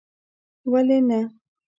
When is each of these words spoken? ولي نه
ولي 0.71 0.97
نه 1.09 1.19